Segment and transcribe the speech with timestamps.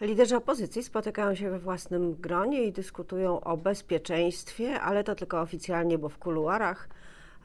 [0.00, 5.98] Liderzy opozycji spotykają się we własnym gronie i dyskutują o bezpieczeństwie, ale to tylko oficjalnie,
[5.98, 6.88] bo w kuluarach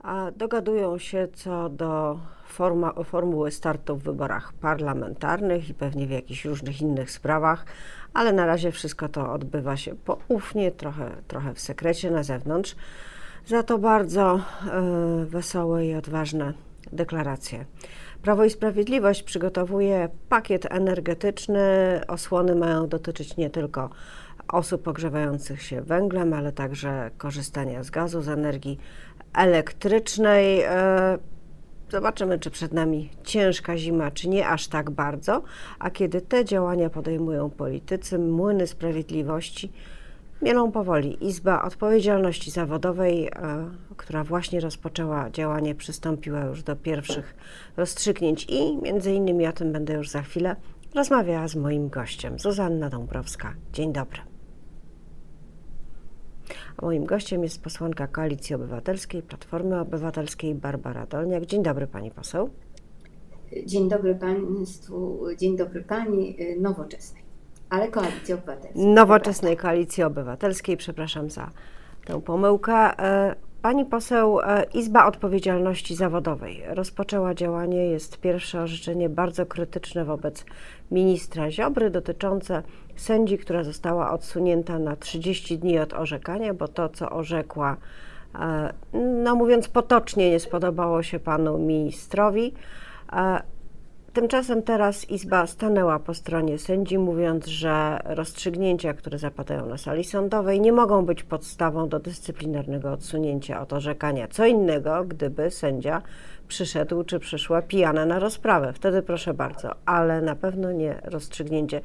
[0.03, 6.45] a dogadują się co do forma, formuły startu w wyborach parlamentarnych i pewnie w jakichś
[6.45, 7.65] różnych innych sprawach,
[8.13, 12.75] ale na razie wszystko to odbywa się poufnie, trochę, trochę w sekrecie na zewnątrz.
[13.45, 14.39] Za to bardzo
[15.21, 16.53] y, wesołe i odważne
[16.93, 17.65] deklaracje.
[18.25, 21.59] Prawo i Sprawiedliwość przygotowuje pakiet energetyczny.
[22.07, 23.89] Osłony mają dotyczyć nie tylko
[24.47, 28.79] osób pogrzewających się węglem, ale także korzystania z gazu, z energii
[29.33, 30.61] elektrycznej.
[30.61, 31.17] E,
[31.91, 35.41] zobaczymy, czy przed nami ciężka zima, czy nie aż tak bardzo.
[35.79, 39.71] A kiedy te działania podejmują politycy, młyny sprawiedliwości
[40.45, 41.27] mielą powoli.
[41.27, 43.31] Izba Odpowiedzialności Zawodowej, e,
[43.97, 47.35] która właśnie rozpoczęła działanie, przystąpiła już do pierwszych
[47.77, 50.55] rozstrzygnięć i między innymi o tym będę już za chwilę
[50.95, 53.53] rozmawiała z moim gościem, Zuzanna Dąbrowska.
[53.73, 54.19] Dzień dobry.
[56.77, 61.45] A moim gościem jest posłanka Koalicji Obywatelskiej, Platformy Obywatelskiej Barbara Dolniak.
[61.45, 62.49] Dzień dobry pani poseł.
[63.65, 67.23] Dzień dobry państwu, dzień dobry pani nowoczesnej,
[67.75, 68.85] ale Koalicji Obywatelskiej.
[68.85, 71.49] Nowoczesnej Koalicji Obywatelskiej, przepraszam za
[72.05, 72.73] tę pomyłkę.
[72.73, 77.87] E, Pani poseł, e, Izba Odpowiedzialności Zawodowej rozpoczęła działanie.
[77.87, 80.45] Jest pierwsze orzeczenie bardzo krytyczne wobec
[80.91, 82.63] ministra Ziobry dotyczące
[82.95, 87.77] sędzi, która została odsunięta na 30 dni od orzekania, bo to, co orzekła,
[88.39, 88.73] e,
[89.23, 92.53] no mówiąc potocznie, nie spodobało się panu ministrowi.
[94.15, 100.61] Tymczasem teraz Izba stanęła po stronie sędzi, mówiąc, że rozstrzygnięcia, które zapadają na sali sądowej,
[100.61, 104.27] nie mogą być podstawą do dyscyplinarnego odsunięcia od orzekania.
[104.27, 106.01] Co innego, gdyby sędzia
[106.47, 108.73] przyszedł czy przyszła pijana na rozprawę.
[108.73, 111.81] Wtedy proszę bardzo, ale na pewno nie rozstrzygnięcie.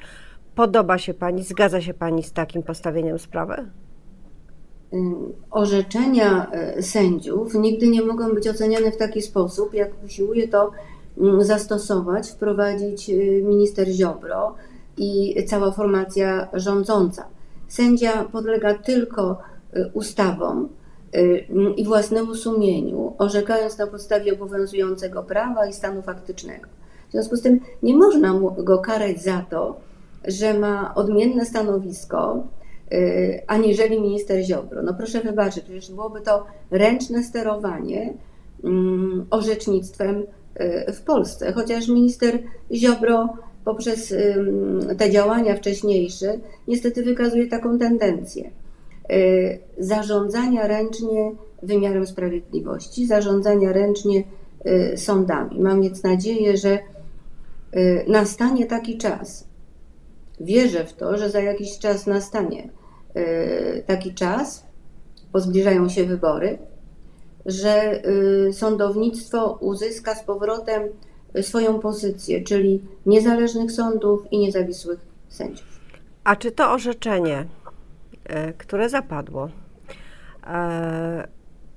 [0.55, 3.65] Podoba się Pani, zgadza się Pani z takim postawieniem sprawy?
[5.51, 11.00] Orzeczenia e, sędziów nigdy nie mogą być oceniane w taki sposób, jak usiłuje to Mm,
[11.39, 14.55] zastosować, wprowadzić y, minister Ziobro
[14.97, 17.25] i cała formacja rządząca.
[17.67, 19.37] Sędzia podlega tylko
[19.75, 20.69] y, ustawom
[21.15, 21.45] y,
[21.77, 26.67] i własnemu sumieniu, orzekając na podstawie obowiązującego prawa i stanu faktycznego.
[27.09, 29.79] W związku z tym nie można go karać za to,
[30.27, 32.43] że ma odmienne stanowisko
[33.47, 34.83] aniżeli minister Ziobro.
[34.83, 38.13] No proszę wybaczyć, przecież byłoby to ręczne sterowanie
[38.63, 40.25] mm, orzecznictwem
[40.93, 42.39] w Polsce, chociaż minister
[42.73, 43.29] Ziobro
[43.65, 44.13] poprzez
[44.97, 48.51] te działania wcześniejsze niestety wykazuje taką tendencję
[49.11, 51.31] y, zarządzania ręcznie
[51.63, 54.23] wymiarem sprawiedliwości, zarządzania ręcznie
[54.93, 55.59] y, sądami.
[55.59, 56.79] Mam więc nadzieję, że
[58.07, 59.47] nastanie taki czas.
[60.39, 62.69] Wierzę w to, że za jakiś czas nastanie
[63.85, 64.65] taki czas,
[65.33, 66.57] bo zbliżają się wybory,
[67.45, 68.01] że
[68.47, 70.83] y, sądownictwo uzyska z powrotem
[71.41, 75.79] swoją pozycję, czyli niezależnych sądów i niezawisłych sędziów.
[76.23, 77.45] A czy to orzeczenie,
[78.23, 79.49] e, które zapadło,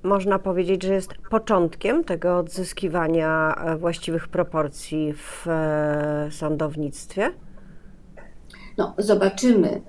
[0.03, 5.45] można powiedzieć, że jest początkiem tego odzyskiwania właściwych proporcji w
[6.31, 7.31] sądownictwie?
[8.77, 9.81] No, zobaczymy.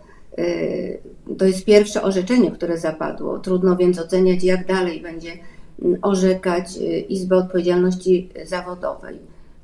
[1.39, 3.39] To jest pierwsze orzeczenie, które zapadło.
[3.39, 5.33] Trudno więc oceniać, jak dalej będzie
[6.03, 9.19] orzekać y, Izbę Odpowiedzialności Zawodowej.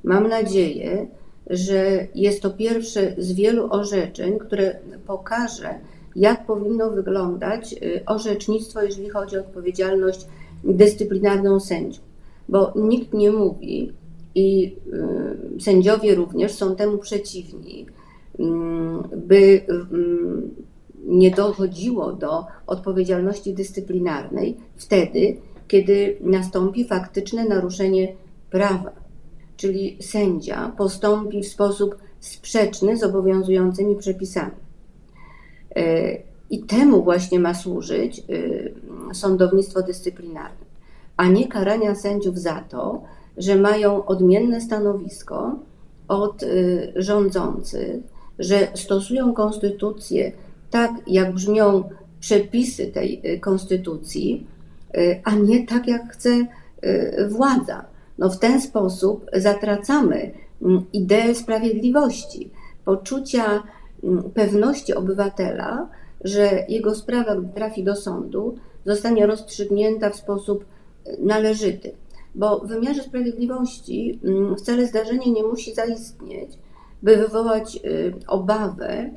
[0.04, 1.06] Mam nadzieję,
[1.50, 5.68] że jest to pierwsze z wielu orzeczeń, które pokaże,
[6.16, 10.26] jak powinno wyglądać y, orzecznictwo, jeżeli chodzi o odpowiedzialność
[10.64, 12.04] dyscyplinarną sędziów.
[12.48, 13.92] Bo nikt nie mówi,
[14.34, 14.76] i
[15.56, 17.86] y, sędziowie również są temu przeciwni,
[19.16, 19.60] by
[21.06, 25.36] nie dochodziło do odpowiedzialności dyscyplinarnej wtedy,
[25.72, 28.12] kiedy nastąpi faktyczne naruszenie
[28.50, 28.92] prawa,
[29.56, 34.60] czyli sędzia postąpi w sposób sprzeczny z obowiązującymi przepisami.
[35.76, 36.16] E,
[36.50, 38.22] I temu właśnie ma służyć e,
[39.14, 40.66] sądownictwo dyscyplinarne,
[41.16, 43.02] a nie karania sędziów za to,
[43.36, 45.58] że mają odmienne stanowisko
[46.08, 46.46] od e,
[46.96, 48.02] rządzących,
[48.38, 50.32] że stosują konstytucję
[50.70, 51.84] tak, jak brzmią
[52.20, 54.46] przepisy tej konstytucji,
[55.24, 56.30] a nie tak, jak chce
[56.84, 57.84] y, władza.
[58.18, 62.50] No w ten sposób zatracamy mm, ideę sprawiedliwości,
[62.84, 63.62] poczucia
[64.04, 65.88] mm, pewności obywatela,
[66.24, 68.56] że jego sprawa, gdy trafi do sądu,
[68.86, 70.64] zostanie rozstrzygnięta w sposób
[71.06, 71.92] y, należyty.
[72.34, 76.50] Bo w wymiarze sprawiedliwości mm, wcale zdarzenie nie musi zaistnieć,
[77.02, 77.78] by wywołać
[78.26, 79.10] obawę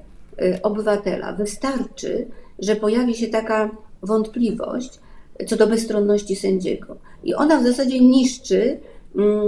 [0.64, 1.34] obywatela.
[1.34, 2.28] Wystarczy,
[2.60, 3.70] że pojawi się taka
[4.02, 5.00] wątpliwość
[5.48, 6.96] co do bezstronności sędziego.
[7.24, 8.80] I ona w zasadzie niszczy
[9.16, 9.42] mm,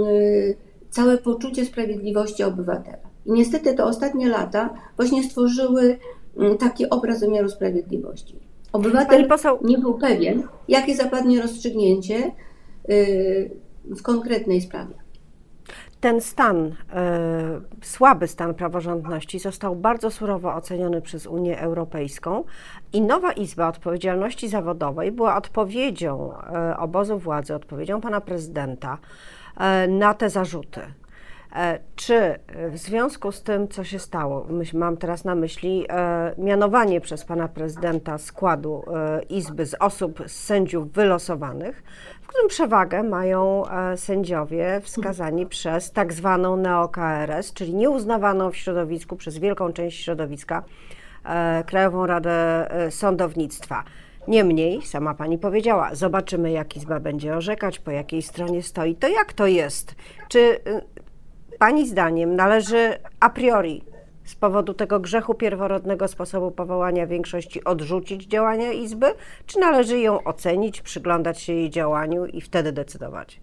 [0.90, 3.08] całe poczucie sprawiedliwości obywatela.
[3.26, 5.98] I niestety te ostatnie lata właśnie stworzyły
[6.36, 8.36] mm, taki obraz wymiaru sprawiedliwości.
[8.72, 9.28] Obywatel
[9.64, 12.32] nie był pewien, jakie zapadnie rozstrzygnięcie
[12.90, 13.50] y,
[13.84, 14.94] w konkretnej sprawie.
[16.00, 16.74] Ten stan, y,
[17.82, 22.44] słaby stan praworządności został bardzo surowo oceniony przez Unię Europejską
[22.92, 26.32] i nowa Izba Odpowiedzialności Zawodowej była odpowiedzią
[26.72, 28.98] y, obozu władzy, odpowiedzią pana prezydenta
[29.88, 30.80] na te zarzuty.
[31.56, 32.38] E, czy
[32.70, 37.48] w związku z tym, co się stało, mam teraz na myśli e, mianowanie przez pana
[37.48, 41.82] prezydenta składu e, Izby z osób, z sędziów wylosowanych,
[42.22, 43.62] w którym przewagę mają
[43.96, 50.62] sędziowie wskazani przez tak zwaną neo-KRS, czyli nieuznawaną w środowisku przez wielką część środowiska
[51.66, 53.84] Krajową Radę Sądownictwa.
[54.28, 58.94] Niemniej, sama pani powiedziała, zobaczymy, jak Izba będzie orzekać, po jakiej stronie stoi.
[58.94, 59.94] To jak to jest?
[60.28, 60.60] Czy
[61.58, 63.84] Pani zdaniem należy a priori
[64.24, 69.06] z powodu tego grzechu pierworodnego sposobu powołania większości odrzucić działania Izby,
[69.46, 73.40] czy należy ją ocenić, przyglądać się jej działaniu i wtedy decydować?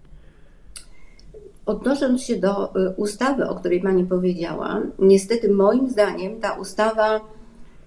[1.66, 7.20] Odnosząc się do y, ustawy, o której Pani powiedziała, niestety moim zdaniem ta ustawa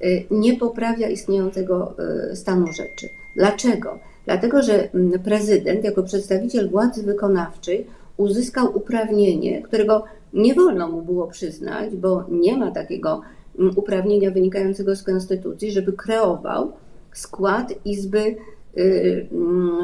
[0.02, 1.94] y, nie poprawia istniejącego
[2.32, 3.10] y, stanu rzeczy.
[3.36, 4.00] Dlaczego?
[4.26, 7.88] Dlatego, że mm, prezydent jako przedstawiciel władzy wykonawczej
[8.18, 10.04] uzyskał uprawnienie, którego
[10.34, 13.22] nie wolno mu było przyznać, bo nie ma takiego
[13.60, 16.72] mm, uprawnienia wynikającego z konstytucji, żeby kreował
[17.14, 18.36] skład Izby
[18.78, 19.78] y, mm,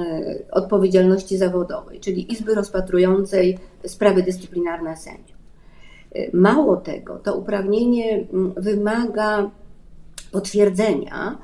[0.51, 5.37] Odpowiedzialności Zawodowej, czyli Izby rozpatrującej sprawy dyscyplinarne sędziów.
[6.15, 9.51] Y, mało tego, to uprawnienie mm, wymaga
[10.31, 11.37] potwierdzenia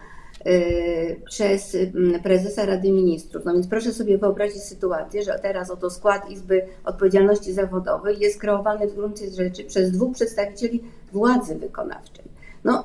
[1.26, 3.46] przez mm, prezesa Rady Ministrów.
[3.46, 8.88] No więc proszę sobie wyobrazić sytuację, że teraz oto skład Izby Odpowiedzialności Zawodowej jest kreowany
[8.88, 10.84] w gruncie rzeczy przez dwóch przedstawicieli
[11.14, 12.26] władzy wykonawczej.
[12.64, 12.84] No,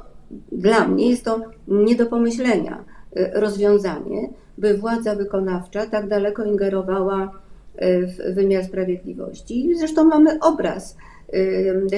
[0.53, 2.85] dla mnie jest to nie do pomyślenia
[3.17, 7.31] y, rozwiązanie, by władza wykonawcza tak daleko ingerowała
[7.83, 9.75] y, w wymiar sprawiedliwości.
[9.79, 10.97] Zresztą mamy obraz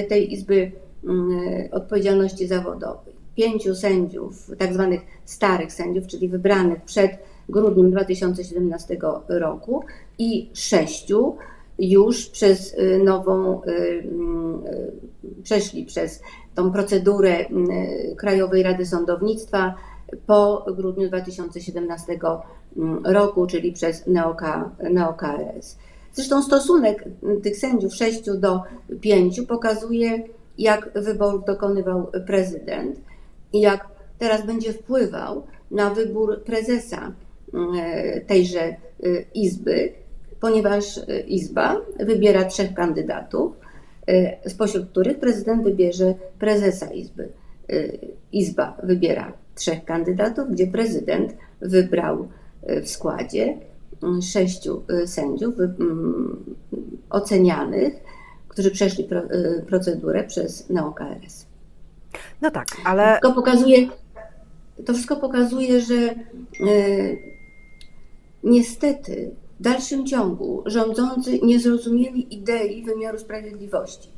[0.09, 0.71] tej Izby
[1.03, 1.39] mm,
[1.71, 3.08] Odpowiedzialności Zawodowej
[3.39, 7.11] pięciu sędziów, tak zwanych starych sędziów, czyli wybranych przed
[7.49, 8.97] grudniem 2017
[9.29, 9.83] roku
[10.17, 11.35] i sześciu
[11.79, 16.21] już przez y, nową, y, y, przeszli przez
[16.55, 17.45] tą procedurę
[18.17, 19.75] Krajowej Rady Sądownictwa
[20.25, 22.19] po grudniu 2017
[23.03, 24.07] roku, czyli przez
[24.91, 25.77] NeoKRS.
[26.13, 27.03] Zresztą stosunek
[27.43, 28.61] tych sędziów sześciu do
[29.01, 30.23] pięciu pokazuje,
[30.57, 32.99] jak wyborów dokonywał prezydent
[33.53, 33.87] jak
[34.19, 37.13] teraz będzie wpływał na wybór prezesa
[37.77, 38.75] e, tejże e,
[39.33, 39.93] izby,
[40.39, 43.55] ponieważ e, izba wybiera trzech kandydatów,
[44.47, 47.29] spośród których prezydent wybierze prezesa izby.
[48.31, 52.27] Izba wybiera trzech kandydatów, gdzie prezydent wybrał
[52.83, 53.57] w składzie
[54.21, 55.55] sześciu sędziów
[57.09, 57.93] ocenianych,
[58.47, 59.07] którzy przeszli
[59.67, 61.48] procedurę przez NeoKRS.
[62.41, 63.03] No tak, ale.
[63.03, 63.87] To wszystko pokazuje,
[64.85, 66.15] to wszystko pokazuje że e,
[68.43, 74.09] niestety w dalszym ciągu rządzący nie zrozumieli idei wymiaru sprawiedliwości.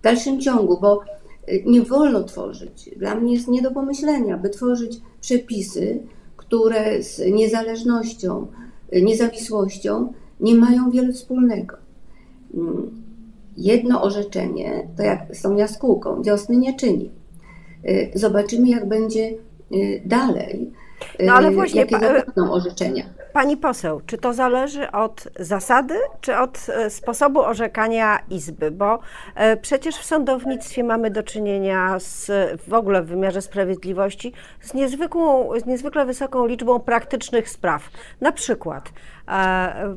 [0.00, 1.00] W dalszym ciągu, bo
[1.46, 6.00] e, nie wolno tworzyć, dla mnie jest nie do pomyślenia, by tworzyć przepisy,
[6.36, 8.46] które z niezależnością,
[8.90, 11.76] e, niezawisłością nie mają wiele wspólnego.
[12.54, 13.04] Mm,
[13.56, 17.10] jedno orzeczenie, to jak z tą jaskółką, wiosny nie czyni.
[17.88, 19.30] Y, zobaczymy, jak będzie
[19.72, 20.72] y, dalej.
[21.20, 23.04] No ale y, właśnie, jakie zapadną orzeczenia.
[23.32, 28.70] Pani poseł, czy to zależy od zasady, czy od sposobu orzekania Izby?
[28.70, 28.98] Bo
[29.62, 32.30] przecież w sądownictwie mamy do czynienia z,
[32.68, 37.90] w ogóle w wymiarze sprawiedliwości z, niezwykłą, z niezwykle wysoką liczbą praktycznych spraw.
[38.20, 38.92] Na przykład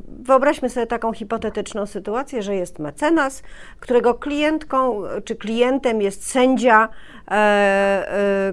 [0.08, 3.42] wyobraźmy sobie taką hipotetyczną sytuację, że jest mecenas,
[3.80, 6.88] którego klientką czy klientem jest sędzia,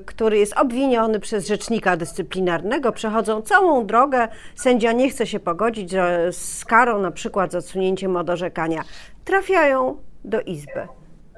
[0.05, 5.91] który jest obwiniony przez rzecznika dyscyplinarnego, przechodzą całą drogę, sędzia nie chce się pogodzić
[6.32, 8.84] z karą, na przykład z odsunięciem od orzekania,
[9.25, 10.88] trafiają do izby.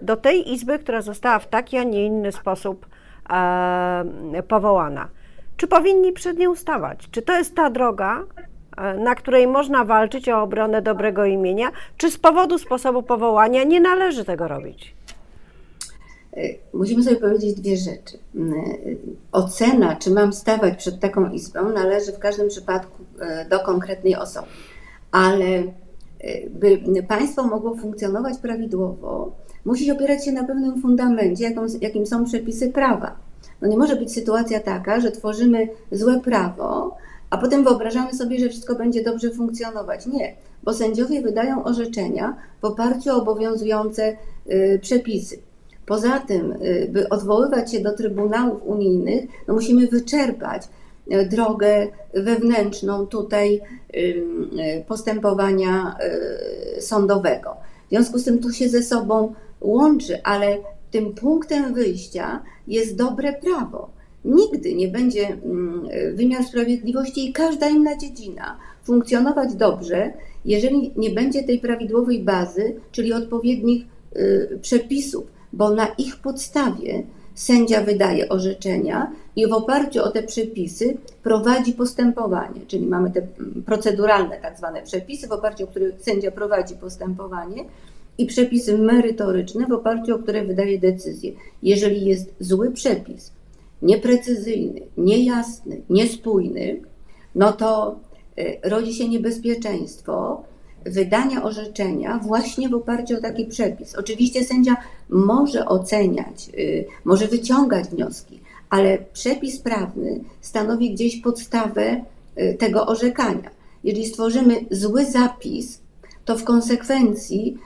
[0.02, 2.88] Do tej izby, która została w taki, a nie inny sposób
[3.30, 5.08] e, powołana.
[5.58, 7.08] Czy powinni przed nią stawać?
[7.12, 8.47] Czy to jest ta droga, e,
[9.00, 14.26] na której można walczyć o obronę dobrego imienia, czy z powodu sposobu powołania nie należy
[14.26, 14.96] tego robić?
[16.34, 16.42] E,
[16.74, 18.18] musimy sobie powiedzieć dwie rzeczy.
[19.32, 23.04] ocena, czy mam stawać przed taką izbą, należy w każdym przypadku
[23.50, 24.48] do konkretnej osoby.
[25.12, 25.64] Ale
[26.50, 29.32] by państwo mogło funkcjonować prawidłowo,
[29.66, 33.16] musi opierać się na pewnym fundamencie, jakim są przepisy prawa.
[33.62, 36.98] No nie może być sytuacja taka, że tworzymy złe prawo,
[37.30, 40.06] a potem wyobrażamy sobie, że wszystko będzie dobrze funkcjonować.
[40.06, 44.18] Nie, bo sędziowie wydają orzeczenia w oparciu o obowiązujące
[44.52, 45.38] y, przepisy.
[45.86, 50.64] Poza tym, y, by odwoływać się do trybunałów unijnych, no musimy wyczerpać
[51.12, 53.62] y, drogę wewnętrzną tutaj
[54.88, 55.96] postępowania
[56.80, 57.58] sądowego.
[57.88, 60.58] W związku z tym to się ze sobą łączy, ale
[60.92, 63.97] tym punktem wyjścia jest dobre prawo.
[64.28, 70.14] Nigdy nie będzie mm, wymiar sprawiedliwości i każda inna dziedzina funkcjonować dobrze,
[70.46, 77.04] jeżeli nie będzie tej prawidłowej bazy, czyli odpowiednich y, przepisów, bo na ich podstawie
[77.36, 83.64] sędzia wydaje orzeczenia i w oparciu o te przepisy prowadzi postępowanie, czyli mamy te mm,
[83.66, 87.66] proceduralne tak zwane przepisy, w oparciu o które sędzia prowadzi postępowanie
[88.18, 91.32] i przepisy merytoryczne, w oparciu o które wydaje decyzję.
[91.64, 93.32] Jeżeli jest zły przepis,
[93.82, 96.82] nieprecyzyjny, niejasny, niespójny,
[97.36, 98.00] no to
[98.40, 100.44] y, rodzi się niebezpieczeństwo
[100.86, 103.96] wydania orzeczenia właśnie w oparciu o taki przepis.
[103.96, 104.78] Oczywiście sędzia
[105.10, 112.02] może oceniać, y, może wyciągać wnioski, ale przepis prawny stanowi gdzieś podstawę
[112.38, 113.50] y, tego orzekania.
[113.84, 115.82] Jeżeli stworzymy zły zapis,
[116.26, 117.58] to w konsekwencji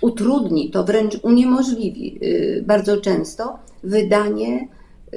[0.00, 2.20] utrudni, to wręcz uniemożliwi
[2.62, 4.68] bardzo często wydanie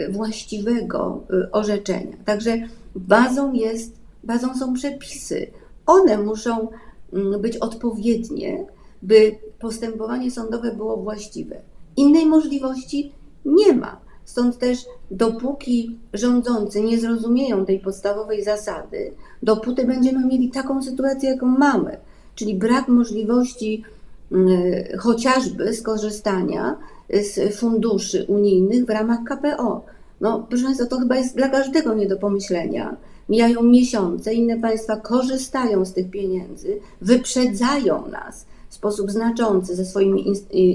[0.10, 2.18] właściwego y, orzeczenia.
[2.26, 2.58] Także
[2.96, 5.48] bazą jest, bazą są przepisy.
[5.86, 6.68] One muszą
[7.14, 8.66] mm, być odpowiednie,
[9.02, 11.56] by postępowanie sądowe było właściwe.
[11.98, 13.12] Innej możliwości
[13.46, 14.00] nie ma.
[14.26, 21.46] Stąd też dopóki rządzący nie zrozumieją tej podstawowej zasady, dopóty będziemy mieli taką sytuację, jaką
[21.46, 21.98] mamy,
[22.36, 23.84] czyli brak możliwości
[24.32, 26.78] y, chociażby skorzystania
[27.14, 29.86] z funduszy unijnych w ramach KPO.
[30.22, 32.98] No, proszę Państwa, to chyba jest dla każdego nie do pomyślenia.
[33.30, 40.34] Mijają miesiące, inne państwa korzystają z tych pieniędzy, wyprzedzają nas w sposób znaczący ze swoimi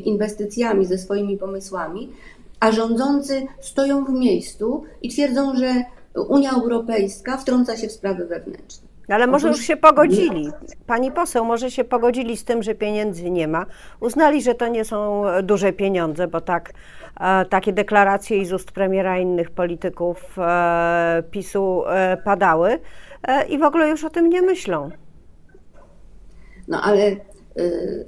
[0.09, 2.09] inwestycjami, ze swoimi pomysłami,
[2.61, 5.85] a rządzący stoją w miejscu i twierdzą, że
[6.29, 8.86] Unia Europejska wtrąca się w sprawy wewnętrzne.
[9.09, 10.49] Ale może już się pogodzili.
[10.87, 13.67] Pani poseł, może się pogodzili z tym, że pieniędzy nie ma.
[14.01, 16.73] Uznali, że to nie są duże pieniądze, bo tak,
[17.21, 22.79] e, takie deklaracje i z ust premiera i innych polityków e, PiSu e, padały
[23.49, 24.91] i w ogóle już o tym nie myślą.
[26.69, 27.17] No ale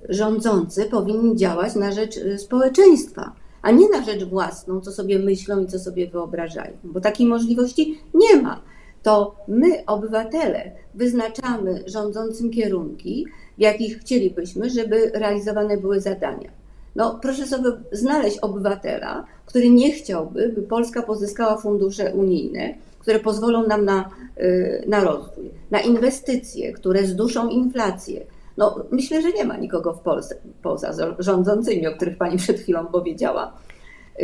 [0.08, 5.66] rządzący powinni działać na rzecz społeczeństwa, a nie na rzecz własną, co sobie myślą i
[5.66, 8.60] co sobie wyobrażają, bo takiej możliwości nie ma
[9.08, 13.26] to my, obywatele, wyznaczamy rządzącym kierunki,
[13.58, 16.50] w jakich chcielibyśmy, żeby realizowane były zadania.
[16.96, 23.66] No, proszę sobie znaleźć obywatela, który nie chciałby, by Polska pozyskała fundusze unijne, które pozwolą
[23.66, 24.10] nam na,
[24.40, 28.26] y, na rozwój, na inwestycje, które zduszą inflację.
[28.56, 32.86] No, myślę, że nie ma nikogo w Polsce poza rządzącymi, o których Pani przed chwilą
[32.86, 33.52] powiedziała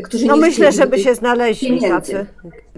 [0.03, 2.27] którzy no myślę, żeby się znaleźli tacy,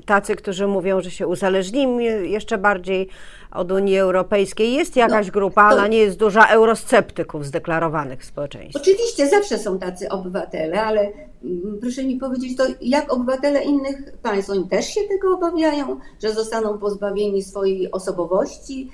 [0.06, 3.08] tacy, którzy mówią, że się uzależnimy jeszcze bardziej
[3.50, 4.72] od Unii Europejskiej.
[4.72, 5.76] Jest jakaś no, grupa, to...
[5.76, 8.80] ona nie jest duża, eurosceptyków zdeklarowanych w społeczeństwie.
[8.80, 11.00] Oczywiście zawsze są tacy obywatele, ale
[11.44, 16.32] mm, proszę mi powiedzieć, to jak obywatele innych państw, oni też się tego obawiają, że
[16.32, 18.90] zostaną pozbawieni swojej osobowości,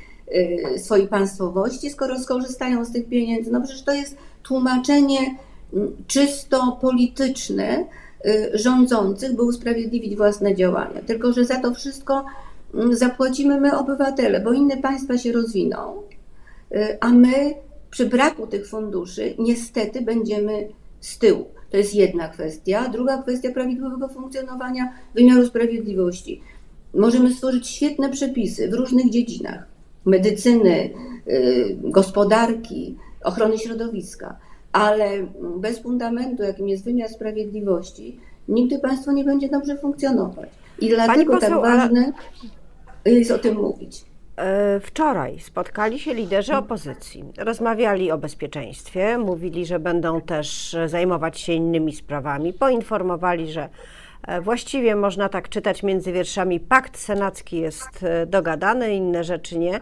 [0.72, 3.50] yy, swojej państwowości, skoro skorzystają z tych pieniędzy.
[3.50, 5.36] No przecież to jest tłumaczenie
[5.72, 8.01] mm, czysto polityczne, Y,
[8.54, 11.02] rządzących, by usprawiedliwić własne działania.
[11.06, 12.24] Tylko, że za to wszystko
[12.74, 16.02] mm, zapłacimy my, obywatele, bo inne państwa się rozwiną,
[16.72, 17.54] y, a my
[17.90, 20.68] przy braku tych funduszy niestety będziemy
[21.00, 21.46] z tyłu.
[21.70, 22.88] To jest jedna kwestia.
[22.88, 26.40] Druga kwestia prawidłowego funkcjonowania wymiaru sprawiedliwości.
[26.94, 29.72] Możemy stworzyć świetne przepisy w różnych dziedzinach
[30.04, 30.90] medycyny,
[31.28, 34.36] y, gospodarki, ochrony środowiska
[34.72, 35.26] ale
[35.56, 40.48] bez fundamentu, jakim jest wymiar sprawiedliwości, nigdy państwo nie będzie dobrze funkcjonować.
[40.78, 42.12] I dlatego tak poseł, tak ważne
[43.04, 43.14] ale...
[43.14, 44.04] jest o tym mówić.
[44.36, 51.52] E, wczoraj spotkali się liderzy opozycji, rozmawiali o bezpieczeństwie, mówili, że będą też zajmować się
[51.52, 53.68] innymi sprawami, poinformowali, że
[54.26, 59.80] e, właściwie można tak czytać między wierszami, pakt senacki jest e, dogadany, inne rzeczy nie.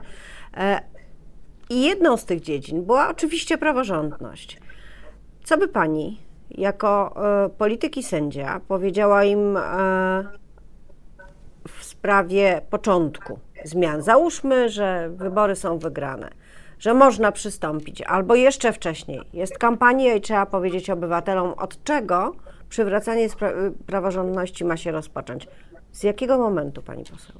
[1.70, 4.59] I jedną z tych dziedzin była oczywiście praworządność.
[5.44, 6.20] Co by pani
[6.50, 9.60] jako e, polityk i sędzia powiedziała im e,
[11.68, 14.02] w sprawie początku zmian?
[14.02, 16.30] Załóżmy, że wybory są wygrane,
[16.78, 22.32] że można przystąpić, albo jeszcze wcześniej jest kampania i trzeba powiedzieć obywatelom, od czego
[22.68, 23.28] przywracanie
[23.86, 25.48] praworządności ma się rozpocząć.
[25.92, 27.36] Z jakiego momentu, pani poseł?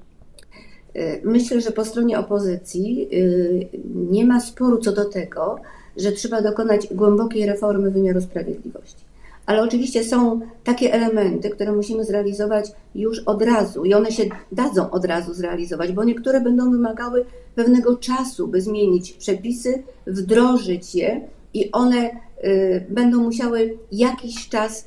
[0.96, 5.56] Y, myślę, że po stronie opozycji y, nie ma sporu co do tego,
[6.00, 9.04] że trzeba dokonać głębokiej reformy wymiaru sprawiedliwości.
[9.46, 14.90] Ale oczywiście są takie elementy, które musimy zrealizować już od razu i one się dadzą
[14.90, 21.20] od razu zrealizować, bo niektóre będą wymagały pewnego czasu, by zmienić przepisy, wdrożyć je
[21.54, 22.10] i one
[22.44, 24.84] y, będą musiały jakiś czas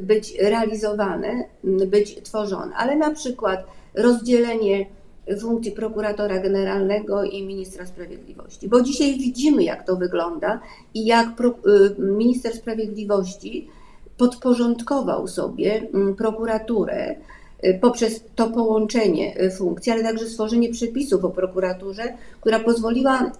[0.00, 2.74] być realizowane, być tworzone.
[2.76, 4.86] Ale na przykład rozdzielenie
[5.40, 8.68] funkcji prokuratora generalnego i ministra sprawiedliwości.
[8.68, 10.60] Bo dzisiaj widzimy, jak to wygląda
[10.94, 13.68] i jak y, minister sprawiedliwości
[14.18, 17.16] podporządkował sobie mm, prokuraturę
[17.64, 22.02] y, poprzez to połączenie y, funkcji, ale także stworzenie przepisów o prokuraturze,
[22.40, 23.32] która pozwoliła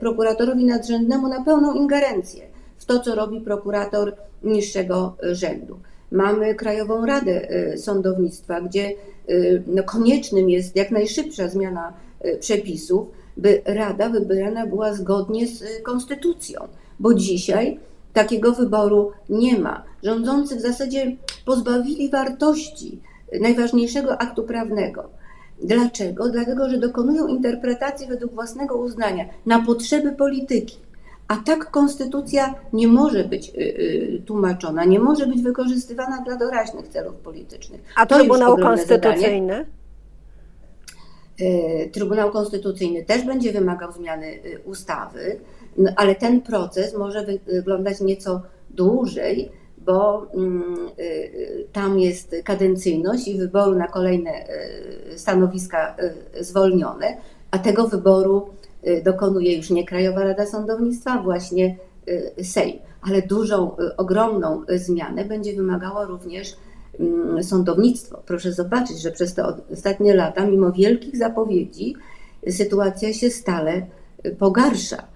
[0.00, 2.46] prokuratorowi nadrzędnemu na pełną ingerencję
[2.78, 5.78] w to, co robi prokurator niższego rzędu.
[6.12, 8.94] Mamy Krajową Radę Sądownictwa, gdzie
[9.30, 11.92] Y, no, koniecznym jest jak najszybsza zmiana
[12.24, 16.68] y, przepisów, by Rada wybierana była zgodnie z y, konstytucją,
[17.00, 17.78] bo dzisiaj
[18.12, 19.84] takiego wyboru nie ma.
[20.02, 23.00] Rządzący w zasadzie pozbawili wartości
[23.40, 25.08] najważniejszego aktu prawnego.
[25.62, 26.28] Dlaczego?
[26.28, 30.76] Dlatego, że dokonują interpretacji według własnego uznania na potrzeby polityki.
[31.32, 36.88] A tak konstytucja nie może być y, y, tłumaczona, nie może być wykorzystywana dla doraźnych
[36.88, 37.80] celów politycznych.
[37.96, 39.66] A to Trybunał Konstytucyjny?
[41.40, 44.26] Y, Trybunał Konstytucyjny też będzie wymagał zmiany
[44.64, 45.38] ustawy,
[45.78, 50.76] no, ale ten proces może wyglądać nieco dłużej, bo mm,
[51.72, 54.30] tam jest kadencyjność i wyboru na kolejne
[55.16, 55.96] stanowiska
[56.40, 57.16] zwolnione,
[57.50, 58.48] a tego wyboru
[59.04, 61.76] dokonuje już nie Krajowa Rada Sądownictwa, właśnie
[62.38, 62.78] y, Sejm.
[63.02, 66.56] Ale dużą, y, ogromną zmianę będzie wymagało również
[67.00, 68.22] mm, sądownictwo.
[68.26, 71.94] Proszę zobaczyć, że przez te ostatnie lata, mimo wielkich zapowiedzi,
[72.50, 73.86] sytuacja się stale
[74.38, 75.06] pogarsza.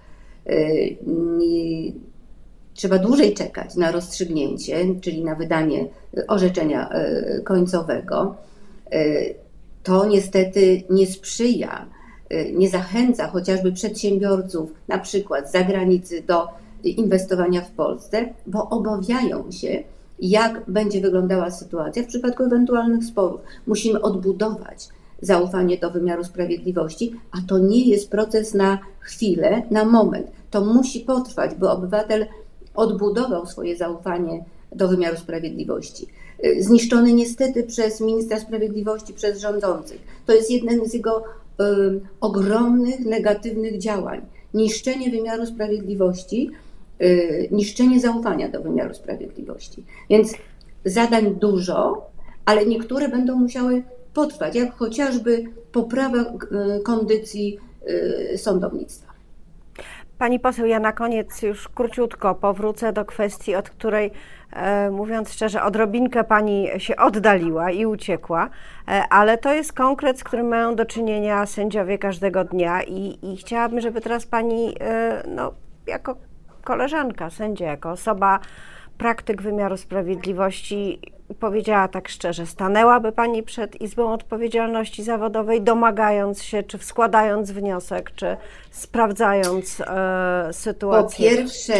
[2.73, 5.87] Trzeba dłużej czekać na rozstrzygnięcie, czyli na wydanie
[6.27, 6.89] orzeczenia
[7.43, 8.35] końcowego.
[9.83, 11.96] To niestety nie sprzyja Y,
[12.53, 16.47] nie zachęca chociażby przedsiębiorców, na przykład z zagranicy, do
[16.83, 19.83] inwestowania w Polsce, bo obawiają się,
[20.19, 23.41] jak będzie wyglądała sytuacja w przypadku ewentualnych sporów.
[23.67, 24.87] Musimy odbudować
[25.21, 30.27] zaufanie do wymiaru sprawiedliwości, a to nie jest proces na chwilę, na moment.
[30.51, 32.25] To musi potrwać, by obywatel
[32.75, 36.07] odbudował swoje zaufanie do wymiaru sprawiedliwości.
[36.45, 40.01] Y, zniszczony niestety przez ministra sprawiedliwości, przez rządzących.
[40.25, 41.23] To jest jeden z jego
[42.21, 44.21] ogromnych negatywnych działań.
[44.53, 46.51] Niszczenie wymiaru sprawiedliwości,
[47.01, 49.83] y, niszczenie zaufania do wymiaru sprawiedliwości.
[50.09, 50.33] Więc
[50.85, 52.09] zadań dużo,
[52.45, 57.59] ale niektóre będą musiały potrwać, jak chociażby poprawa y, kondycji
[58.33, 59.06] y, sądownictwa.
[60.17, 64.11] Pani poseł, ja na koniec już króciutko powrócę do kwestii, od której
[64.51, 68.49] E, mówiąc szczerze, odrobinkę pani się oddaliła i uciekła,
[68.87, 73.37] e, ale to jest konkret, z którym mają do czynienia sędziowie każdego dnia i, i
[73.37, 75.53] chciałabym, żeby teraz pani, e, no,
[75.87, 76.15] jako
[76.63, 78.39] koleżanka sędzia, jako osoba,
[78.97, 80.99] praktyk wymiaru sprawiedliwości
[81.39, 88.37] powiedziała tak szczerze, stanęłaby Pani przed Izbą Odpowiedzialności Zawodowej, domagając się, czy składając wniosek, czy
[88.71, 91.29] sprawdzając e, sytuację?
[91.29, 91.73] Po pierwsze,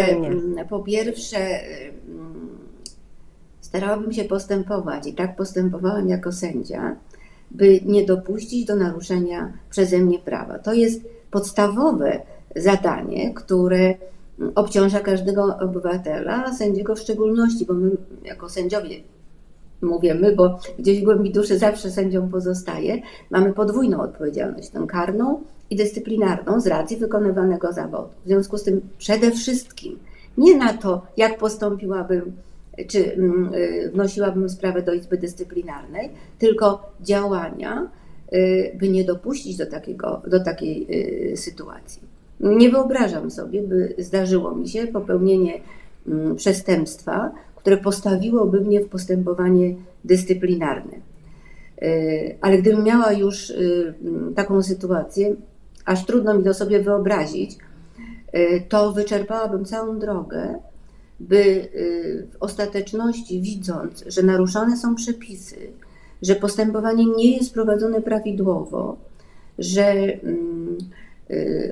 [0.70, 1.60] po pierwsze
[3.62, 6.96] starałabym się postępować i tak postępowałam jako sędzia,
[7.52, 10.60] by nie dopuścić do naruszenia przeze mnie prawa.
[10.60, 11.02] To jest
[11.32, 12.22] podstawowe
[12.56, 13.94] zadanie, które
[14.56, 17.92] obciąża każdego obywatela, sędziego w szczególności, bo my
[18.24, 18.96] jako sędziowie
[19.82, 25.42] mówię my, bo gdzieś w głębi duszy zawsze sędzią pozostaje, mamy podwójną odpowiedzialność, tę karną
[25.70, 28.10] i dyscyplinarną z racji wykonywanego zawodu.
[28.26, 30.00] W związku z tym przede wszystkim
[30.38, 32.32] nie na to, jak postąpiłabym
[32.88, 37.90] czy mm, y, wnosiłabym sprawę do Izby Dyscyplinarnej, tylko działania,
[38.34, 40.88] y, by nie dopuścić do, takiego, do takiej
[41.34, 42.17] y, sytuacji.
[42.40, 45.60] Nie wyobrażam sobie, by zdarzyło mi się popełnienie
[46.08, 50.94] mm, przestępstwa, które postawiłoby mnie w postępowanie dyscyplinarne.
[52.42, 55.36] Ale gdybym miała już mm, taką sytuację,
[55.86, 57.58] aż trudno mi to sobie wyobrazić,
[58.70, 60.60] to wyczerpałabym całą drogę
[61.20, 65.58] by y, w ostateczności, widząc, że naruszone są przepisy,
[66.22, 68.98] że postępowanie nie jest prowadzone prawidłowo,
[69.60, 71.07] że mm, y,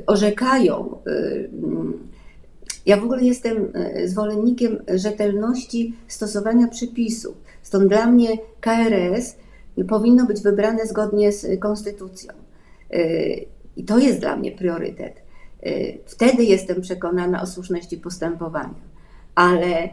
[0.07, 0.97] orzekają.
[1.07, 1.93] Y, mm,
[2.85, 3.71] ja w ogóle jestem
[4.05, 7.35] zwolennikiem rzetelności stosowania przepisów.
[7.61, 9.35] Stąd dla mnie KRS
[9.87, 12.33] powinno być wybrane zgodnie z konstytucją.
[13.75, 15.21] I to jest dla mnie priorytet.
[16.05, 18.85] Wtedy jestem przekonana o słuszności postępowania
[19.35, 19.89] ale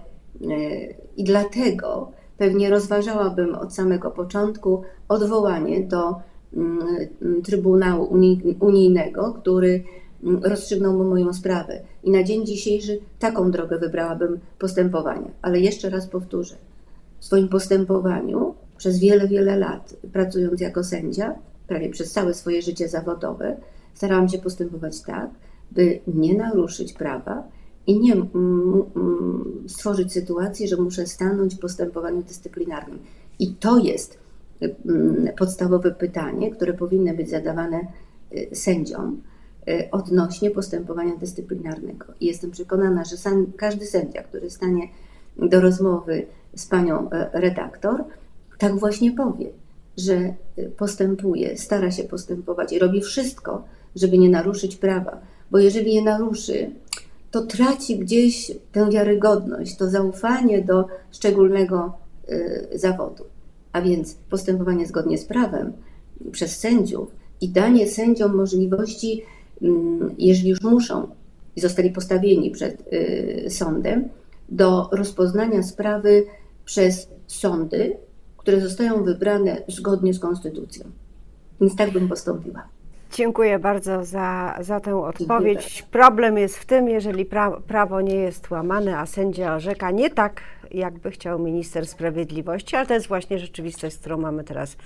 [1.16, 6.20] i dlatego pewnie rozważałabym od samego początku odwołanie do
[7.44, 8.16] Trybunału
[8.60, 9.84] Unijnego, który
[10.24, 11.80] mm, rozstrzygnąłby moją sprawę.
[12.04, 15.30] I na dzień dzisiejszy taką drogę wybrałabym postępowania.
[15.42, 16.54] Ale jeszcze raz powtórzę,
[17.20, 21.34] w swoim postępowaniu przez wiele, wiele lat, pracując jako sędzia,
[21.66, 23.56] prawie przez całe swoje życie zawodowe,
[23.94, 25.30] starałam się postępować tak,
[25.72, 27.48] by nie naruszyć prawa
[27.86, 28.14] i nie
[29.68, 32.98] stworzyć sytuacji, że muszę stanąć w postępowaniu dyscyplinarnym.
[33.38, 34.21] I to jest
[35.38, 37.80] podstawowe pytanie, które powinny być zadawane
[38.32, 39.22] y, sędziom
[39.68, 42.04] y, odnośnie postępowania dyscyplinarnego.
[42.20, 44.88] I jestem przekonana, że sam, każdy sędzia, który stanie
[45.36, 48.04] do rozmowy z panią e, redaktor,
[48.58, 49.46] tak właśnie powie,
[49.96, 53.64] że y, postępuje, stara się postępować i robi wszystko,
[53.96, 55.20] żeby nie naruszyć prawa,
[55.50, 56.70] bo jeżeli je naruszy,
[57.30, 61.92] to traci gdzieś tę wiarygodność, to zaufanie do szczególnego
[62.74, 63.24] zawodu.
[63.72, 65.72] A więc postępowanie zgodnie z prawem
[66.32, 67.08] przez sędziów
[67.40, 69.22] i danie sędziom możliwości,
[69.62, 71.08] mm, jeżeli już muszą
[71.56, 74.08] i zostali postawieni przed y, sądem,
[74.48, 76.24] do rozpoznania sprawy
[76.64, 77.96] przez sądy,
[78.36, 80.84] które zostają wybrane zgodnie z konstytucją.
[81.60, 82.68] Więc tak bym postąpiła.
[83.12, 85.84] Dziękuję bardzo za, za tę odpowiedź.
[85.90, 90.40] Problem jest w tym, jeżeli pra, prawo nie jest łamane, a sędzia orzeka nie tak,
[90.70, 94.76] jakby chciał minister sprawiedliwości, ale to jest właśnie rzeczywistość, z którą mamy teraz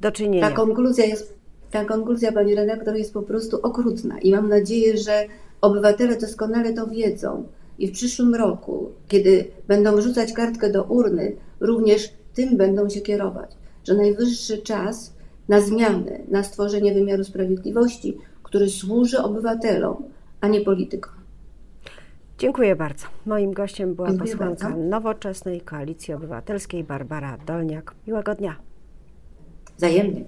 [0.00, 0.48] do czynienia.
[0.48, 1.34] Ta konkluzja jest,
[1.70, 5.26] ta konkluzja, pani redaktor, jest po prostu okrutna i mam nadzieję, że
[5.60, 7.44] obywatele doskonale to wiedzą
[7.78, 13.50] i w przyszłym roku, kiedy będą wrzucać kartkę do urny, również tym będą się kierować,
[13.84, 15.19] że najwyższy czas
[15.50, 20.02] na zmianę, na stworzenie wymiaru sprawiedliwości, który służy obywatelom,
[20.40, 21.12] a nie politykom.
[22.38, 23.06] Dziękuję bardzo.
[23.26, 24.84] Moim gościem była Dziękuję posłanka bardzo.
[24.84, 27.94] Nowoczesnej Koalicji Obywatelskiej Barbara Dolniak.
[28.06, 28.56] Miłego dnia.
[29.76, 30.24] Wzajemnie.